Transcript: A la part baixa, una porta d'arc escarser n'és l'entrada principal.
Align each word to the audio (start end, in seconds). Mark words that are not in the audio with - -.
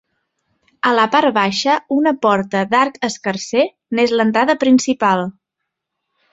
A 0.91 0.93
la 0.99 1.03
part 1.15 1.29
baixa, 1.35 1.75
una 1.97 2.15
porta 2.27 2.63
d'arc 2.73 2.99
escarser 3.11 3.69
n'és 3.99 4.17
l'entrada 4.19 4.59
principal. 4.67 5.25